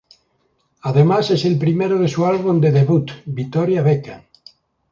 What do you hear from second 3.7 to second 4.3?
Beckham".